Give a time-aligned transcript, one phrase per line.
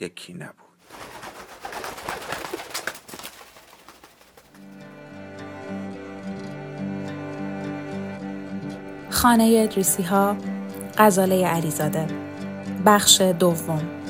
[0.00, 0.56] یکی نبود.
[9.10, 10.36] خانه ادریسی ها
[10.98, 12.06] غزاله علیزاده.
[12.86, 14.01] بخش دوم.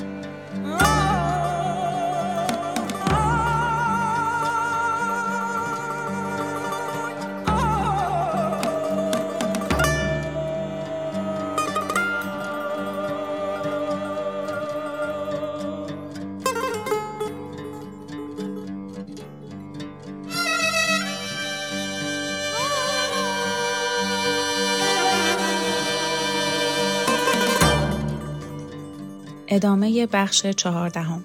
[29.55, 31.23] ادامه بخش چهاردهم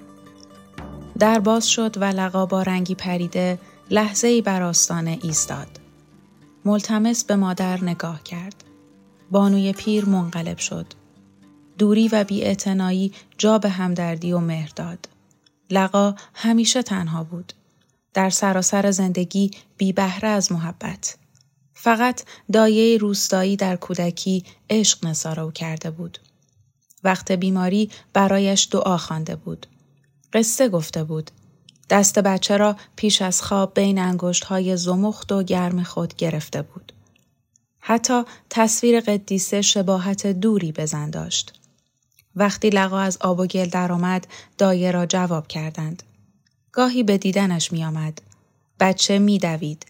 [1.19, 3.59] در باز شد و لقا با رنگی پریده
[3.91, 5.81] لحظه ای بر آستانه ایستاد.
[6.65, 8.65] ملتمس به مادر نگاه کرد.
[9.31, 10.87] بانوی پیر منقلب شد.
[11.79, 15.09] دوری و بیاعتنایی جا به همدردی و مهر داد.
[15.71, 17.53] لقا همیشه تنها بود.
[18.15, 21.17] در سراسر زندگی بی بهره از محبت.
[21.75, 26.19] فقط دایه روستایی در کودکی عشق نصارو کرده بود.
[27.05, 29.67] وقت بیماری برایش دعا خوانده بود.
[30.33, 31.31] قصه گفته بود.
[31.91, 36.93] دست بچه را پیش از خواب بین انگشت های زمخت و گرم خود گرفته بود.
[37.81, 41.61] حتی تصویر قدیسه شباهت دوری بزن داشت.
[42.37, 44.27] وقتی لقا از آب و گل درآمد
[44.59, 46.03] دایه را جواب کردند.
[46.73, 48.23] گاهی به دیدنش می آمد.
[48.81, 49.87] بچه می دوید.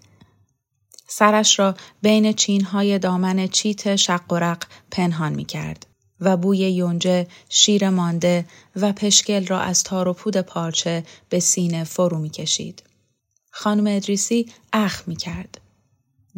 [1.06, 4.58] سرش را بین چینهای دامن چیت شق
[4.90, 5.88] پنهان می کرد.
[6.20, 8.44] و بوی یونجه، شیر مانده
[8.76, 12.82] و پشکل را از تار و پود پارچه به سینه فرو می کشید.
[13.50, 15.60] خانم ادریسی اخ می کرد.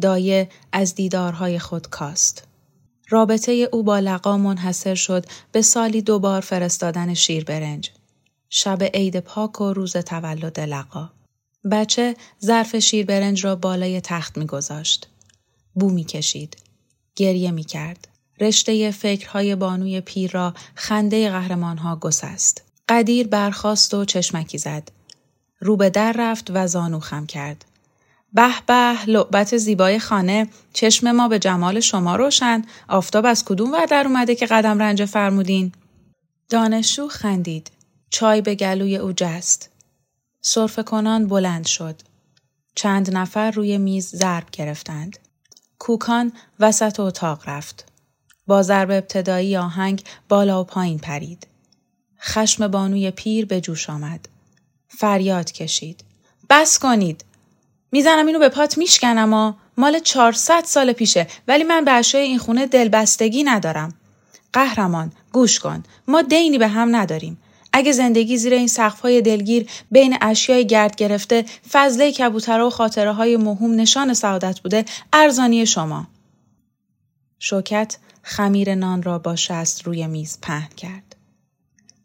[0.01, 2.47] دایه از دیدارهای خود کاست.
[3.09, 7.91] رابطه او با لقا منحصر شد به سالی دوبار فرستادن شیر برنج.
[8.49, 11.09] شب عید پاک و روز تولد لقا.
[11.71, 12.15] بچه
[12.45, 15.07] ظرف شیر برنج را بالای تخت می گذاشت.
[15.75, 16.57] بو می کشید.
[17.15, 18.07] گریه می کرد.
[18.41, 22.61] رشته فکرهای بانوی پیر را خنده قهرمانها گسست.
[22.89, 24.91] قدیر برخاست و چشمکی زد.
[25.59, 27.65] رو به در رفت و زانو خم کرد.
[28.33, 30.47] به به لعبت زیبای خانه.
[30.73, 32.65] چشم ما به جمال شما روشن.
[32.87, 35.71] آفتاب از کدوم ور در اومده که قدم رنج فرمودین؟
[36.49, 37.71] دانشجو خندید.
[38.09, 39.69] چای به گلوی او جست.
[40.41, 42.01] صرف کنان بلند شد.
[42.75, 45.19] چند نفر روی میز ضرب گرفتند.
[45.79, 47.90] کوکان وسط اتاق رفت.
[48.47, 51.47] با ضرب ابتدایی آهنگ بالا و پایین پرید.
[52.21, 54.29] خشم بانوی پیر به جوش آمد.
[54.87, 56.03] فریاد کشید.
[56.49, 57.25] بس کنید.
[57.91, 62.37] می‌زنم اینو به پات میشکنم و مال 400 سال پیشه ولی من به اشیای این
[62.37, 63.93] خونه دلبستگی ندارم.
[64.53, 67.37] قهرمان گوش کن ما دینی به هم نداریم.
[67.73, 73.37] اگه زندگی زیر این سقفهای دلگیر بین اشیای گرد گرفته فضله کبوترها و خاطره های
[73.37, 76.07] مهم نشان سعادت بوده ارزانی شما.
[77.39, 81.15] شوکت خمیر نان را با شست روی میز پهن کرد.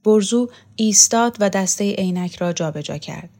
[0.04, 3.31] برزو ایستاد و دسته عینک را جابجا کرد.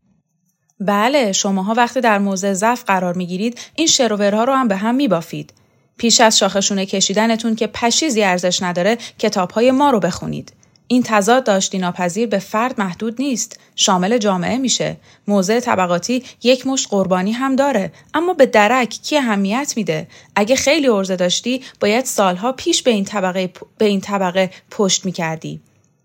[0.81, 5.53] بله شماها وقتی در موضع ضعف قرار می‌گیرید این شروورها رو هم به هم میبافید.
[5.97, 10.53] پیش از شاخشونه کشیدنتون که پشیزی ارزش نداره کتابهای ما رو بخونید.
[10.89, 13.61] این تضاد داشتی ناپذیر به فرد محدود نیست.
[13.77, 14.97] شامل جامعه میشه.
[15.29, 17.93] موضع طبقاتی یک مشت قربانی هم داره.
[18.15, 23.05] اما به درک کی اهمیت میده؟ اگه خیلی ارزه داشتی باید سالها پیش به این
[23.05, 25.61] طبقه به این طبقه پشت می‌کردی.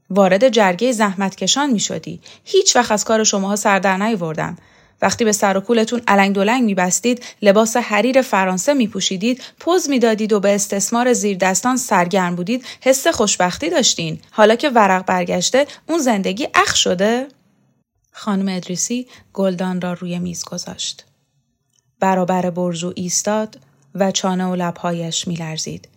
[0.10, 2.20] وارد جرگه زحمتکشان می‌شدی.
[2.44, 4.58] هیچ وقت از کار شماها سر در نیاوردم.
[5.02, 10.40] وقتی به سر و کولتون علنگ دولنگ میبستید لباس حریر فرانسه میپوشیدید پوز می‌دادید و
[10.40, 14.20] به استثمار زیردستان سرگرم بودید حس خوشبختی داشتین.
[14.32, 17.28] حالا که ورق برگشته اون زندگی اخ شده.
[18.12, 21.06] خانم ادریسی گلدان را روی میز گذاشت.
[22.00, 23.60] برابر برزو ایستاد
[23.96, 25.88] و چانه و لبهایش میلرزید.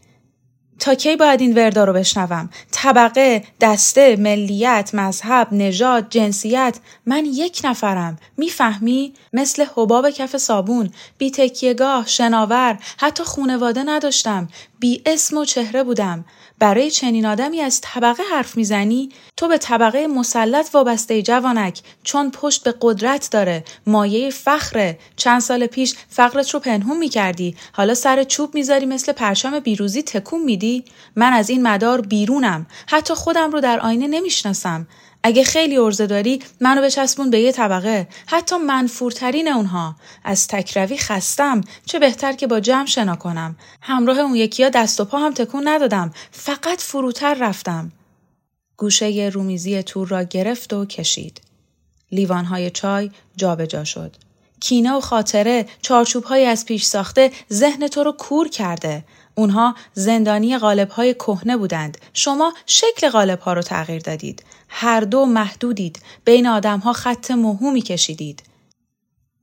[0.79, 6.76] تا کی باید این وردا رو بشنوم؟ طبقه دسته ملیت مذهب نژاد جنسیت.
[7.06, 8.19] من یک نفرم.
[8.37, 10.91] می‌فهمی؟ مثل حباب کف صابون.
[11.19, 12.79] بی تکیهگاه شناور.
[12.99, 14.49] حتی خونواده نداشتم.
[14.85, 16.25] بی اسم و چهره بودم.
[16.59, 22.65] برای چنین آدمی از طبقه حرف می‌زنی تو به طبقه مسلط وابسته جوانک چون پشت
[22.65, 24.99] به قدرت داره مایه فخره.
[25.17, 27.57] چند سال پیش فقرت رو پنهون می‌کردی.
[27.73, 30.85] حالا سر چوب می‌ذاری مثل پرچم بیروزی تکون میدی.
[31.17, 32.67] من از این مدار بیرونم.
[32.87, 34.87] حتی خودم رو در آینه نمی‌شناسم.
[35.26, 38.09] اگه خیلی ارزه داری منو بچسبون به یه طبقه.
[38.26, 39.97] حتی منفورترین اونها.
[40.25, 41.61] از تکروی خستم.
[41.87, 43.56] چه بهتر که با جمع شنا کنم.
[43.81, 46.12] همراه اون یکیا دست و پا هم تکون ندادم.
[46.31, 47.93] فقط فروتر رفتم.
[48.76, 51.41] گوشه رومیزی تور را گرفت و کشید.
[52.12, 54.17] لیوانهای چای جابجا جا شد.
[54.61, 59.05] کینه و خاطره چارچوبهایی از پیش ساخته ذهن تو رو کور کرده.
[59.35, 61.99] اونها زندانی های کهنه بودند.
[62.13, 64.45] شما شکل ها رو تغییر دادید.
[64.69, 66.03] هر دو محدودید.
[66.25, 68.43] بین ها خط موهومی کشیدید.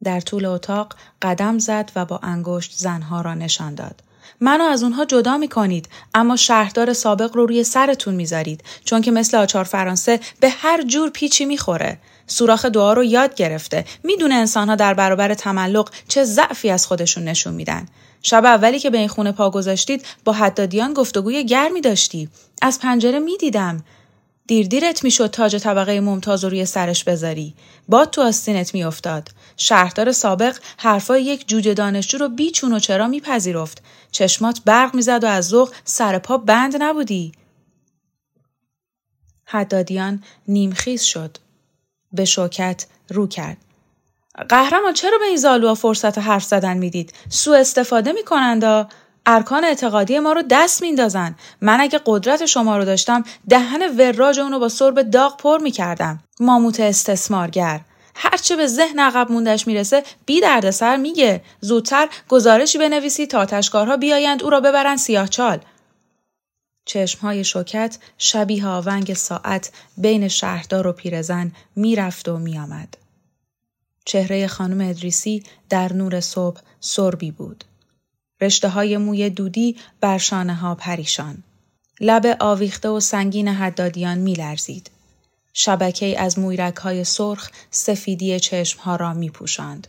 [0.03, 4.03] در طول اتاق قدم زد و با انگشت زنها را نشان داد.
[4.41, 9.11] منو از اونها جدا می کنید اما شهردار سابق رو روی سرتون می‌ذارید چون که
[9.11, 11.97] مثل آچار فرانسه به هر جور پیچی می‌خوره.
[12.27, 13.85] سوراخ دعا رو یاد گرفته.
[14.03, 17.87] می‌دونه انسانها در برابر تملق چه ضعفی از خودشون نشون میدن.
[18.23, 22.29] شب اولی که به این خونه پا گذاشتید با حدادیان گفتگوی گرمی داشتی
[22.61, 23.83] از پنجره می‌دیدم
[24.47, 27.53] دیر دیرت می‌شد تاج طبقه ممتاز روی سرش بذاری
[27.89, 33.83] باد تو آستینت میافتاد شهردار سابق حرفای یک جوجه دانشجو رو بیچون و چرا میپذیرفت؟
[34.11, 37.31] چشمات برق می‌زد و از ذوق سر پا بند نبودی.
[39.45, 41.37] حدادیان نیمخیز شد.
[42.13, 43.57] به شوکت رو کرد.
[44.49, 48.89] قهرمان چرا به این زالوها فرصت حرف زدن می‌دید؟ سوء استفاده می‌کنند
[49.25, 54.59] ارکان اعتقادی ما رو دست میندازن من اگه قدرت شما رو داشتم دهن وراج اونو
[54.59, 56.19] با سرب داغ پر می‌کردم.
[56.39, 57.81] ماموت استثمارگر.
[58.23, 64.43] هرچه به ذهن عقب موندش می‌رسه بی دردسر میگه زودتر گزارشی بنویسی تا تشکارها بیایند
[64.43, 65.59] او را ببرن سیاهچال
[66.85, 72.97] چشمهای شوکت شبیه آونگ ساعت بین شهردار و پیرزن می‌رفت و میآمد
[74.05, 77.63] چهره خانم ادریسی در نور صبح سربی بود.
[78.41, 81.43] رشته های موی دودی بر شانه ها پریشان.
[81.99, 84.91] لب آویخته و سنگین حدادیان می لرزید.
[85.53, 89.87] شبکه از مویرک های سرخ سفیدی چشم ها را می پوشند.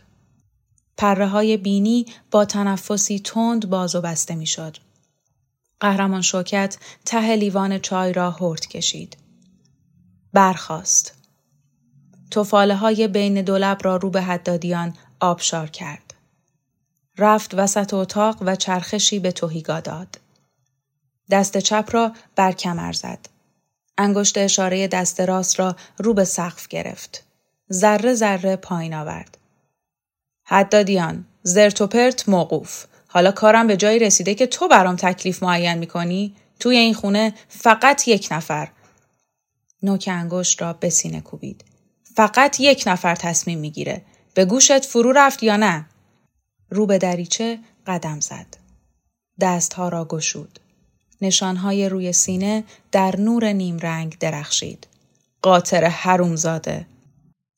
[0.97, 4.77] پره های بینی با تنفسی تند باز و بسته می شد.
[5.79, 9.17] قهرمان شوکت ته لیوان چای را هرد کشید.
[10.33, 11.13] برخاست.
[12.31, 16.13] توفاله های بین دولب را رو به حدادیان آبشار کرد.
[17.17, 20.19] رفت وسط اتاق و چرخشی به توهیگا داد.
[21.31, 23.32] دست چپ را بر کمر زد.
[23.97, 27.23] انگشت اشاره دست راست را رو به سقف گرفت.
[27.71, 29.37] ذره ذره پایین آورد.
[30.43, 32.85] حدادیان، زرتوپرت موقوف.
[33.07, 38.07] حالا کارم به جایی رسیده که تو برام تکلیف معین می‌کنی؟ توی این خونه فقط
[38.07, 38.69] یک نفر.
[39.83, 41.65] نوک انگشت را به سینه کوبید.
[42.15, 44.05] فقط یک نفر تصمیم می‌گیره.
[44.33, 45.85] به گوشت فرو رفت یا نه؟
[46.69, 48.57] رو به دریچه قدم زد.
[49.39, 50.59] دستها را گشود.
[51.23, 54.87] نشانهای روی سینه در نور نیم رنگ درخشید.
[55.41, 56.85] قاطر حرومزاده.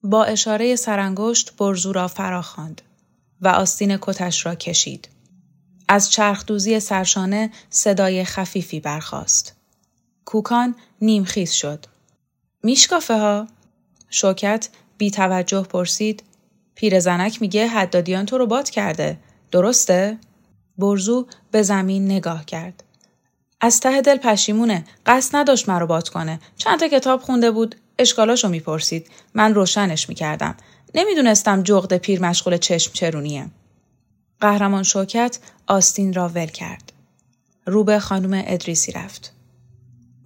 [0.04, 2.82] با اشاره سرانگشت برزو را فراخواند
[3.42, 5.10] و آستین کتش را کشید.
[5.88, 9.56] از چرخدوزی سرشانه صدای خفیفی برخاست.
[10.26, 11.86] کوکان نیمخیز شد.
[12.64, 13.48] میشکافه ها؟
[14.10, 16.24] شوکت بی توجه پرسید
[16.76, 19.18] پیرزنک میگه حدادیان تو رو باد کرده.
[19.52, 20.18] درسته؟
[20.78, 22.84] برزو به زمین نگاه کرد.
[23.62, 24.86] از ته دل پشیمونه.
[25.06, 26.40] قصد نداشت مرا باد کنه.
[26.58, 27.76] چند تا کتاب خونده بود.
[28.00, 29.10] اشکالاشو می‌پرسید.
[29.34, 30.56] من روشنش می‌کردم.
[30.96, 33.46] نمی‌دونستم جغد پیر مشغول چشم چرونیه.
[34.42, 36.94] قهرمان شوکت آستین را ول کرد.
[37.66, 39.34] روبه خانم ادریسی رفت.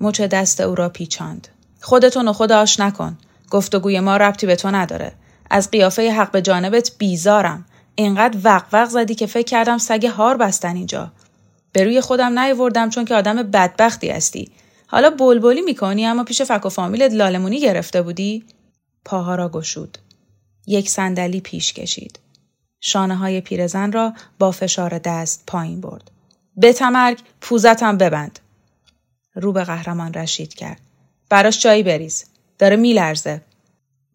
[0.01, 1.47] مچ دست او را پیچاند.
[1.81, 3.17] خودتون و خود آش نکن.
[3.49, 5.11] گفتگوی ما ربطی به تو نداره.
[5.49, 7.65] از قیافه حق به جانبت بیزارم.
[7.95, 8.39] اینقدر
[8.73, 11.11] وق زدی که فکر کردم سگ هار بستن اینجا.
[11.71, 14.51] به روی خودم نیوردم چون که آدم بدبختی هستی.
[14.87, 18.45] حالا بلبلی می‌کنی اما پیش فک و فامیلت لالمونی گرفته بودی؟
[19.05, 19.97] پاها را گشود.
[20.67, 22.19] یک صندلی پیش کشید.
[22.81, 26.11] شانه های پیرزن را با فشار دست پایین برد.
[26.57, 28.39] به تمرگ پوزتم ببند.
[29.35, 30.79] رو به قهرمان رشید کرد.
[31.29, 32.25] براش جایی بریز.
[32.59, 33.41] داره میلرزه.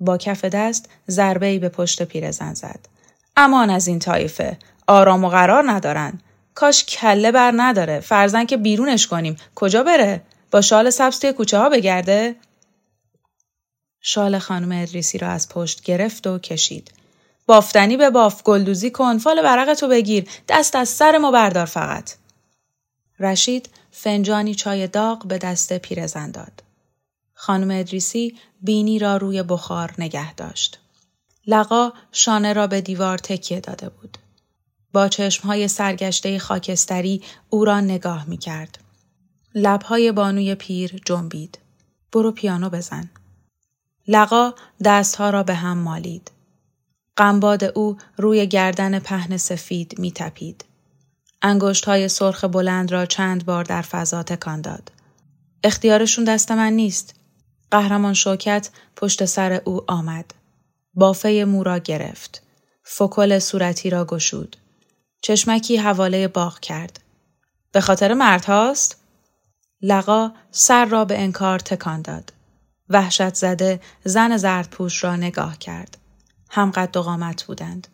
[0.00, 2.88] با کف دست ضربه ای به پشت پیرزن زد.
[3.36, 4.58] امان از این طایفه.
[4.86, 6.20] آرام و قرار ندارن.
[6.54, 8.00] کاش کله بر نداره.
[8.00, 9.36] فرزن که بیرونش کنیم.
[9.54, 12.36] کجا بره؟ با شال سبز توی کوچه ها بگرده؟
[14.00, 16.92] شال خانم ادریسی را از پشت گرفت و کشید.
[17.46, 22.14] بافتنی به باف گلدوزی کن فال برق تو بگیر دست از سر ما بردار فقط
[23.20, 26.62] رشید فنجانی چای داغ به دست پیرزن داد.
[27.34, 30.78] خانم ادریسی بینی را روی بخار نگه داشت.
[31.46, 34.18] لقا شانه را به دیوار تکیه داده بود.
[34.94, 38.78] با چشمهای سرگشته خاکستری او را نگاه می کرد.
[39.54, 41.58] لبهای بانوی پیر جنبید.
[42.12, 43.10] برو پیانو بزن.
[44.08, 44.52] لقا
[44.84, 46.30] دستها را به هم مالید.
[47.16, 50.64] قنباد او روی گردن پهن سفید می تپید.
[51.42, 54.92] انگشت های سرخ بلند را چند بار در فضا تکان داد.
[55.64, 57.14] اختیارشون دست من نیست.
[57.70, 60.34] قهرمان شوکت پشت سر او آمد.
[60.94, 62.42] بافه مو را گرفت.
[62.82, 64.56] فکل صورتی را گشود.
[65.26, 67.00] چشمکی حواله باغ کرد.
[67.72, 68.96] به خاطر مرد هاست؟
[69.82, 72.32] لقا سر را به انکار تکان داد.
[72.88, 75.98] وحشت زده زن زردپوش را نگاه کرد.
[76.50, 77.88] هم قد و قامت بودند.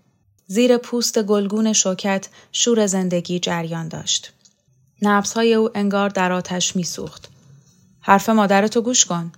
[0.46, 4.32] زیر پوست گلگون شوکت شور زندگی جریان داشت.
[5.34, 7.28] های او انگار در آتش میسوخت.
[8.00, 9.32] حرف مادرتو گوش کن.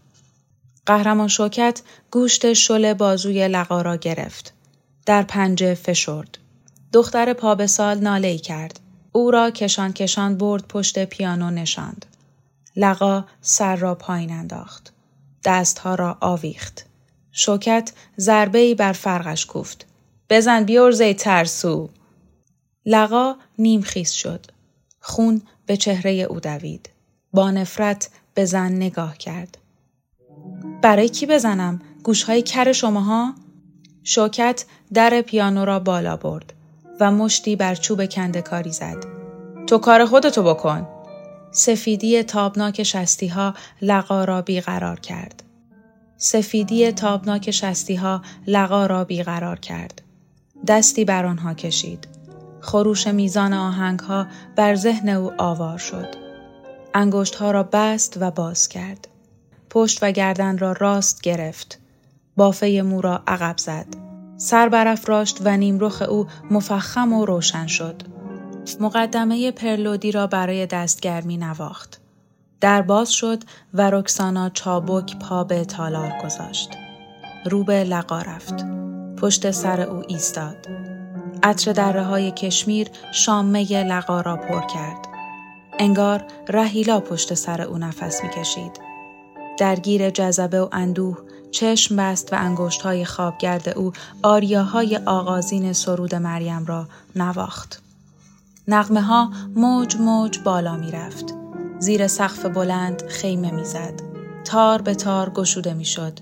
[0.86, 4.52] قهرمان شوکت گوشت شل بازوی لقا را گرفت.
[5.06, 6.38] در پنجه فشرد.
[6.92, 8.80] دختر پا به سال ناله کرد.
[9.12, 12.06] او را کشان کشان برد پشت پیانو نشاند.
[12.76, 14.92] لقا سر را پایین انداخت.
[15.44, 16.86] دستها را آویخت.
[17.32, 19.86] شوکت ضربه بر فرقش کوفت.
[20.30, 21.88] بزن بیورزه ترسو.
[22.86, 24.46] لقا نیم خیس شد.
[25.00, 26.90] خون به چهره او دوید.
[27.32, 29.58] با نفرت به زن نگاه کرد.
[30.82, 33.34] برای کی بزنم؟ گوشهای کر شماها؟
[34.04, 36.52] شوکت در پیانو را بالا برد
[37.02, 39.04] و مشتی بر چوب کنده کاری زد.
[39.66, 40.86] تو کار خودتو بکن.
[41.50, 45.42] سفیدی تابناک شستی ها لقا را بیقرار کرد.
[46.16, 50.02] سفیدی تابناک شستی ها لقا را بیقرار کرد.
[50.66, 52.08] دستی بر آنها کشید.
[52.60, 56.08] خروش میزان آهنگ ها بر ذهن او آوار شد.
[56.94, 59.08] انگشت ها را بست و باز کرد.
[59.70, 61.78] پشت و گردن را راست گرفت.
[62.36, 64.11] بافه مو را عقب زد.
[64.42, 68.02] سر برافراشت و نیمرخ او مفخم و روشن شد.
[68.80, 72.00] مقدمه پرلودی را برای دستگرمی نواخت.
[72.60, 73.42] در باز شد
[73.74, 76.70] و رکسانا چابک پا به تالار گذاشت.
[77.44, 78.54] رو به لقا رفت.
[79.18, 80.66] پشت سر او ایستاد.
[81.42, 85.06] عطر دره های کشمیر شامه لقا را پر کرد.
[85.78, 88.80] انگار رهیلا پشت سر او نفس می‌کشید.
[89.58, 91.18] درگیر جذبه و اندوه
[91.52, 93.92] چشم بست و انگشت های خوابگرد او
[94.22, 97.82] آریاهای آغازین سرود مریم را نواخت.
[98.68, 101.34] نغمه ها موج موج بالا می رفت.
[101.78, 104.00] زیر سقف بلند خیمه می زد.
[104.44, 106.18] تار به تار گشوده می شد.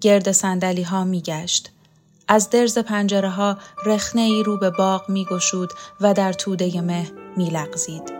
[0.00, 1.72] گرد سندلی ها می گشت.
[2.28, 5.70] از درز پنجره ها رخنه ای رو به باغ می گشود
[6.00, 8.12] و در توده مه می لغزید.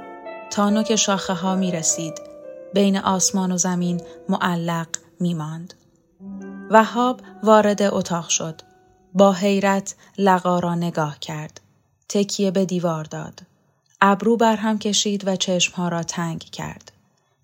[0.50, 2.14] تا نوک شاخه ها می رسید.
[2.74, 4.88] بین آسمان و زمین معلق
[5.20, 5.74] می ماند.
[6.72, 8.60] وهاب وارد اتاق شد.
[9.14, 11.60] با حیرت لقا را نگاه کرد.
[12.08, 13.42] تکیه به دیوار داد.
[14.00, 16.92] ابرو بر هم کشید و چشمها را تنگ کرد.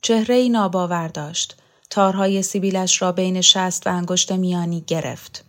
[0.02, 1.56] چهره ای ناباور داشت.
[1.90, 5.44] تارهای سیبیلش را بین شست و انگشت میانی گرفت.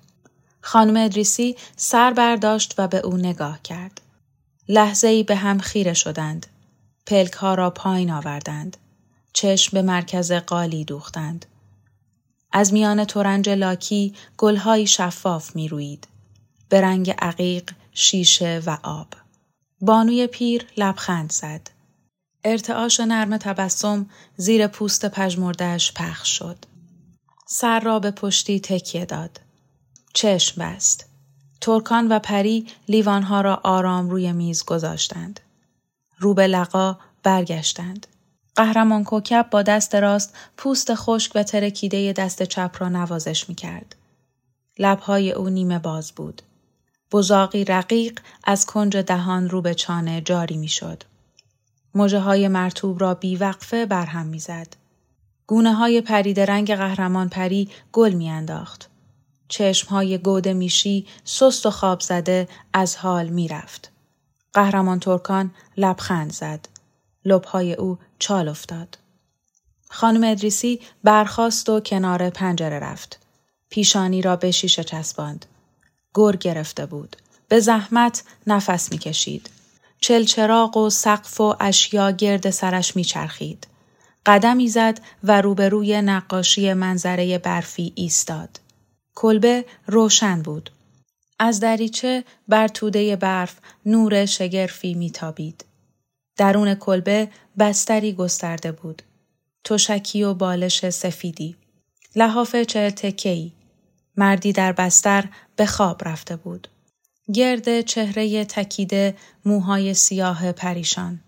[0.61, 4.01] خانم ادریسی سر برداشت و به او نگاه کرد.
[4.69, 6.47] لحظه ای به هم خیره شدند.
[7.05, 8.77] پلک ها را پایین آوردند.
[9.33, 11.45] چشم به مرکز قالی دوختند.
[12.51, 16.07] از میان تورنج لاکی گلهایی شفاف می روید.
[16.69, 19.07] به رنگ عقیق، شیشه و آب.
[19.81, 21.69] بانوی پیر لبخند زد.
[22.43, 26.57] ارتعاش نرم تبسم زیر پوست پژمردهاش پخش شد.
[27.47, 29.41] سر را به پشتی تکیه داد.
[30.13, 31.05] چشم بست.
[31.61, 35.39] ترکان و پری لیوانها را آرام روی میز گذاشتند.
[36.17, 38.07] رو به لقا برگشتند.
[38.59, 43.95] قهرمان کوکب با دست راست پوست خشک و ترکیده دست چپ را نوازش می کرد.
[44.79, 46.41] لبهای او نیمه باز بود.
[47.11, 51.03] بزاقی رقیق از کنج دهان رو به چانه جاری می شد.
[51.95, 54.75] موجه های مرتوب را بیوقفه برهم می زد.
[55.47, 58.89] گونه های پرید رنگ قهرمان پری گل می انداخت.
[59.47, 63.91] چشم های گود میشی سست و خواب زده از حال می رفت.
[64.53, 66.67] قهرمان ترکان لبخند زد.
[67.25, 68.97] لبهای او چال افتاد.
[69.89, 73.19] خانم ادریسی برخاست و کنار پنجره رفت.
[73.69, 75.45] پیشانی را به شیشه چسباند.
[76.15, 77.15] گر گرفته بود.
[77.47, 79.49] به زحمت نفس می‌کشید.
[80.01, 83.67] چلچراغ و سقف و اشیا گرد سرش میچرخید.
[84.25, 88.59] قدمی زد و روبروی نقاشی منظره برفی ایستاد.
[89.15, 90.69] کلبه روشن بود.
[91.39, 95.65] از دریچه بر توده برف نور شگرفی میتابید.
[96.39, 97.29] درون کلبه
[97.59, 99.01] بستری گسترده بود.
[99.63, 101.55] تشکی و بالش سفیدی.
[102.15, 103.53] لحاف چهل تکهی.
[104.17, 106.67] مردی در بستر به خواب رفته بود.
[107.33, 109.15] گرد چهره تکیده
[109.45, 111.19] موهای سیاه پریشان.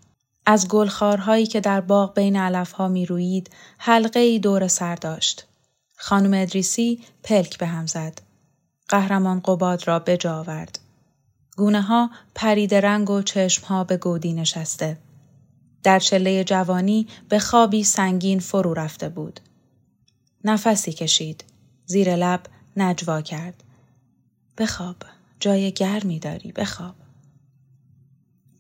[0.46, 5.48] از گلخارهایی که در باغ بین علفها می روید حلقه ای دور سر داشت.
[5.96, 8.22] خانم ادریسی پلک به هم زد.
[8.90, 10.80] قهرمان قباد را به جا آورد.
[11.62, 14.98] گونه ها پرید رنگ و چشم ها به گودی نشسته.
[15.84, 19.40] در چله جوانی به خوابی سنگین فرو رفته بود.
[20.44, 21.44] نفسی کشید.
[21.86, 22.42] زیر لب
[22.78, 23.64] نجوا کرد.
[24.58, 24.96] بخواب.
[25.40, 26.52] جای گرمی داری.
[26.52, 26.96] بخواب.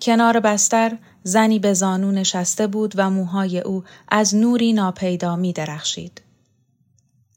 [0.01, 6.21] کنار بستر زنی به زانو نشسته بود و موهای او از نوری ناپیدا می درخشید.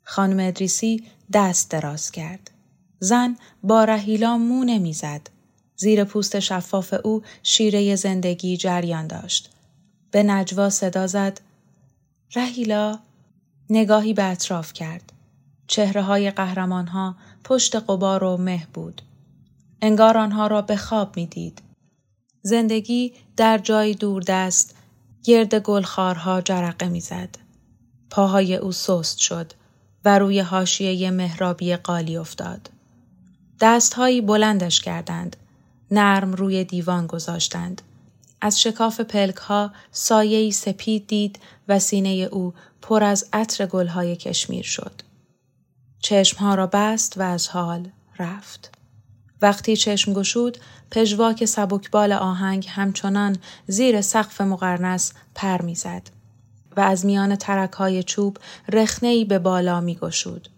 [0.02, 2.50] خانم ادریسی دست دراز کرد.
[2.98, 5.30] زن با رهیلا مو نمی‌زد.
[5.76, 9.50] زیر پوست شفاف او شیره زندگی جریان داشت.
[10.10, 11.40] به نجوا صدا زد.
[12.34, 12.98] رهیلا
[13.70, 15.12] نگاهی به اطراف کرد.
[15.66, 19.02] چهره های قهرمان ها پشت قبار و مه بود.
[19.82, 21.62] انگار آنها را به خواب می دید.
[22.42, 24.76] زندگی در جای دوردست
[25.24, 27.38] گرد گلخارها جرقه می‌زد.
[28.10, 29.52] پاهای او سست شد
[30.04, 32.70] و روی حاشیه مهرابی قالی افتاد.
[33.60, 35.36] دستهایی بلندش کردند.
[35.94, 37.82] نرم روی دیوان گذاشتند.
[38.40, 44.64] از شکاف پلک ها سایهی سپید دید و سینه او پر از عطر گلهای کشمیر
[44.64, 45.00] شد.
[45.98, 48.78] چشمها را بست و از حال رفت.
[49.42, 50.58] وقتی چشم گشود
[50.90, 53.36] پژواک سبکبال آهنگ همچنان
[53.66, 56.02] زیر سقف مقرنس پر می‌زد
[56.76, 58.38] و از میان ترک های چوب
[58.72, 60.48] رخنهی به بالا می گشود.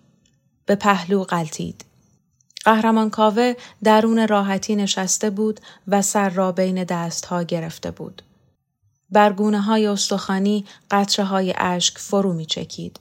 [0.67, 1.85] به پهلو قلتید.
[2.67, 3.55] قهرمان کاوه
[3.85, 8.23] درون راحتی نشسته بود و سر را بین دستها گرفته بود.
[9.11, 13.01] برگونه های استخوانی قطره های اشک فرو می چکید.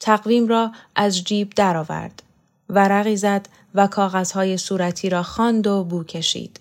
[0.00, 2.22] تقویم را از جیب درآورد.
[2.68, 6.60] ورقی زد و کاغذهای صورتی را خواند و بو کشید.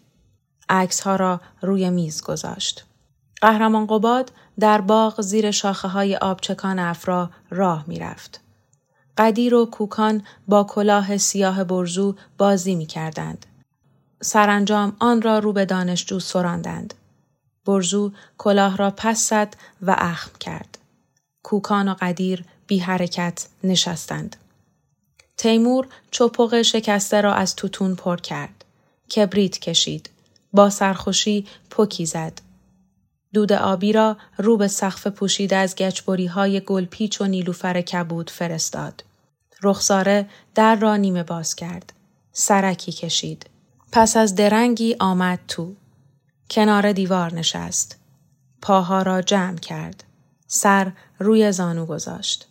[1.04, 2.86] ها را روی میز گذاشت.
[3.42, 8.47] قهرمان قباد در باغ زیر شاخه های آبچکان افرا راه می‌رفت.
[9.18, 13.46] قدیر و کوکان با کلاه سیاه برزو بازی می کردند.
[14.22, 16.94] سرانجام آن را رو به دانشجو سراندند.
[17.66, 20.78] برزو کلاه را پس زد و اخم کرد.
[21.44, 24.36] کوکان و قدیر بی حرکت نشستند.
[25.38, 28.66] تیمور چپق شکسته را از توتون پر کرد.
[29.16, 30.10] کبریت کشید.
[30.54, 32.42] با سرخوشی پکی زد.
[33.34, 39.04] دود آبی را رو به سقف پوشیده از گچبری های گلپیچ و نیلوفر کبود فرستاد.
[39.64, 41.94] رخساره در را نیمه باز کرد.
[42.32, 43.50] سرکی کشید.
[43.92, 45.74] پس از درنگی آمد تو.
[46.50, 48.00] کنار دیوار نشست.
[48.62, 50.04] پاها را جمع کرد.
[50.48, 52.48] سر روی زانو گذاشت.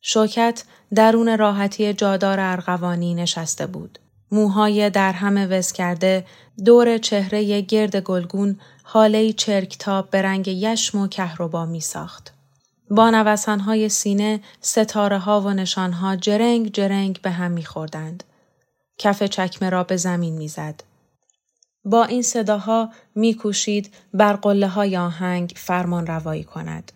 [0.00, 0.64] شوکت
[0.94, 3.98] درون راحتی جادار ارغوانی نشسته بود.
[4.32, 6.26] موهای در همه وز کرده
[6.64, 12.35] دور چهره گرد گلگون حاله چرکتاب به رنگ یشم و کهربا می ساخت.
[12.90, 18.24] با نوسانهای سینه ستاره ها و نشانها جرنگ جرنگ به هم می خوردند.
[18.98, 20.82] کف چکمه را به زمین می زد.
[21.84, 26.92] با این صداها می کوشید بر قله های آهنگ فرمان روایی کند.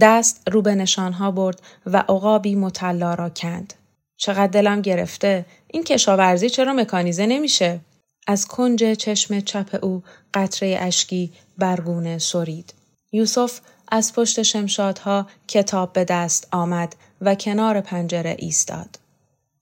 [0.00, 3.74] دست رو به نشانها برد و عقابی مطلا را کند.
[4.16, 5.46] چقدر دلم گرفته.
[5.68, 7.80] این کشاورزی چرا مکانیزه نمیشه؟
[8.26, 10.02] از کنج چشم چپ او
[10.34, 12.74] قطره اشکی برگونه سرید.
[13.12, 18.98] یوسف از پشت شمشادها کتاب به دست آمد و کنار پنجره ایستاد.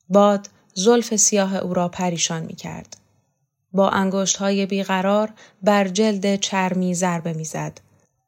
[0.09, 2.97] باد زلف سیاه او را پریشان می کرد.
[3.73, 5.33] با انگشت های بیقرار
[5.63, 7.81] بر جلد چرمی ضربه می‌زد.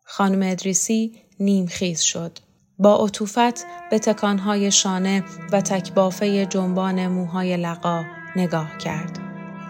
[0.04, 2.38] خانم ادریسی نیمخیز شد.
[2.78, 8.04] با عطوفت به تکانهای شانه و تکبافه جنبان موهای لقا
[8.36, 9.18] نگاه کرد.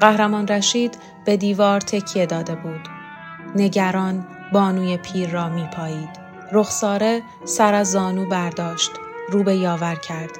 [0.00, 2.88] قهرمان رشید به دیوار تکیه داده بود.
[3.56, 6.08] نگران بانوی پیر را می پایید.
[6.52, 8.90] رخساره سر از زانو برداشت.
[9.30, 10.30] رو به یاور کرد.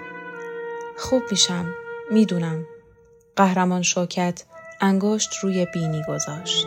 [0.98, 1.66] خوب میشم.
[2.10, 2.64] می‌دونم.
[3.36, 4.44] قهرمان شوکت
[4.80, 6.66] انگشت روی بینی گذاشت.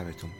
[0.00, 0.39] Cabetum.